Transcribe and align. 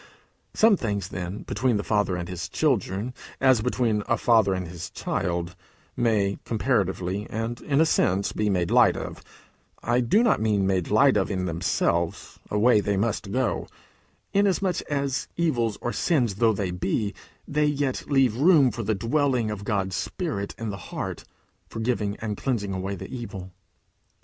Some 0.55 0.77
things, 0.77 1.09
then, 1.09 1.43
between 1.43 1.77
the 1.77 1.83
Father 1.83 2.15
and 2.15 2.27
his 2.27 2.49
children, 2.49 3.13
as 3.39 3.61
between 3.61 4.01
a 4.07 4.17
father 4.17 4.55
and 4.55 4.67
his 4.67 4.89
child, 4.89 5.55
may 5.95 6.39
comparatively, 6.43 7.27
and 7.29 7.61
in 7.61 7.79
a 7.79 7.85
sense, 7.85 8.31
be 8.31 8.49
made 8.49 8.71
light 8.71 8.97
of 8.97 9.21
I 9.83 9.99
do 9.99 10.23
not 10.23 10.41
mean 10.41 10.65
made 10.65 10.89
light 10.89 11.17
of 11.17 11.29
in 11.29 11.45
themselves: 11.45 12.39
away 12.49 12.79
they 12.79 12.97
must 12.97 13.31
go 13.31 13.67
inasmuch 14.33 14.81
as, 14.89 15.27
evils 15.37 15.77
or 15.81 15.93
sins 15.93 16.33
though 16.37 16.53
they 16.53 16.71
be, 16.71 17.13
they 17.47 17.65
yet 17.67 18.05
leave 18.09 18.35
room 18.37 18.71
for 18.71 18.81
the 18.81 18.95
dwelling 18.95 19.51
of 19.51 19.63
God's 19.63 19.95
Spirit 19.95 20.55
in 20.57 20.71
the 20.71 20.77
heart, 20.77 21.25
forgiving 21.69 22.15
and 22.19 22.37
cleansing 22.37 22.73
away 22.73 22.95
the 22.95 23.13
evil. 23.15 23.51